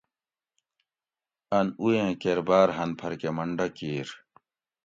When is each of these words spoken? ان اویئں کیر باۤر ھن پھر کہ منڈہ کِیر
ان 1.57 1.67
اویئں 1.81 2.11
کیر 2.21 2.39
باۤر 2.47 2.67
ھن 2.77 2.89
پھر 2.99 3.11
کہ 3.21 3.29
منڈہ 3.35 3.67
کِیر 3.77 4.07